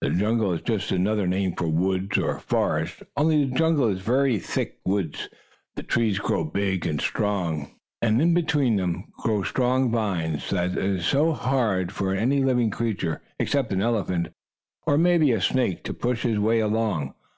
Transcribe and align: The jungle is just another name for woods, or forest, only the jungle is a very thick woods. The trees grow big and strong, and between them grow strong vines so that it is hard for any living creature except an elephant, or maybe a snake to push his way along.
The 0.00 0.08
jungle 0.08 0.54
is 0.54 0.62
just 0.62 0.90
another 0.92 1.26
name 1.26 1.52
for 1.54 1.68
woods, 1.68 2.16
or 2.16 2.38
forest, 2.38 3.02
only 3.18 3.44
the 3.44 3.54
jungle 3.54 3.88
is 3.88 4.00
a 4.00 4.02
very 4.02 4.38
thick 4.38 4.78
woods. 4.86 5.28
The 5.76 5.82
trees 5.82 6.18
grow 6.18 6.42
big 6.42 6.86
and 6.86 6.98
strong, 7.02 7.72
and 8.00 8.34
between 8.34 8.76
them 8.76 9.12
grow 9.18 9.42
strong 9.42 9.90
vines 9.90 10.44
so 10.44 10.56
that 10.56 10.70
it 10.70 10.78
is 10.78 11.12
hard 11.12 11.92
for 11.92 12.14
any 12.14 12.42
living 12.42 12.70
creature 12.70 13.20
except 13.38 13.70
an 13.74 13.82
elephant, 13.82 14.28
or 14.86 14.96
maybe 14.96 15.32
a 15.32 15.40
snake 15.42 15.84
to 15.84 15.92
push 15.92 16.22
his 16.22 16.38
way 16.38 16.60
along. 16.60 17.12